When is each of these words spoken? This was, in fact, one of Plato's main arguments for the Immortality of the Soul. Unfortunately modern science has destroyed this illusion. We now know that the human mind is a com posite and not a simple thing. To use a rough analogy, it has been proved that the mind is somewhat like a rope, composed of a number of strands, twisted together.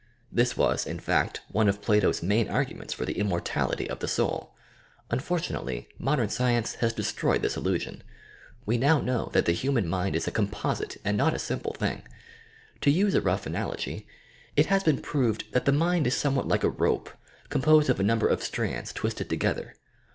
This 0.31 0.57
was, 0.57 0.87
in 0.87 0.99
fact, 0.99 1.41
one 1.51 1.69
of 1.69 1.79
Plato's 1.83 2.23
main 2.23 2.49
arguments 2.49 2.91
for 2.91 3.05
the 3.05 3.19
Immortality 3.19 3.87
of 3.87 3.99
the 3.99 4.07
Soul. 4.07 4.51
Unfortunately 5.11 5.89
modern 5.99 6.27
science 6.27 6.73
has 6.81 6.91
destroyed 6.91 7.43
this 7.43 7.55
illusion. 7.55 8.01
We 8.65 8.79
now 8.79 8.99
know 8.99 9.29
that 9.33 9.45
the 9.45 9.51
human 9.51 9.87
mind 9.87 10.15
is 10.15 10.27
a 10.27 10.31
com 10.31 10.47
posite 10.47 10.97
and 11.05 11.15
not 11.17 11.35
a 11.35 11.37
simple 11.37 11.73
thing. 11.73 12.01
To 12.81 12.89
use 12.89 13.13
a 13.13 13.21
rough 13.21 13.45
analogy, 13.45 14.07
it 14.55 14.65
has 14.65 14.83
been 14.83 15.03
proved 15.03 15.45
that 15.53 15.65
the 15.65 15.71
mind 15.71 16.07
is 16.07 16.17
somewhat 16.17 16.47
like 16.47 16.63
a 16.63 16.69
rope, 16.69 17.11
composed 17.49 17.87
of 17.91 17.99
a 17.99 18.03
number 18.03 18.27
of 18.27 18.41
strands, 18.41 18.91
twisted 18.91 19.29
together. 19.29 19.75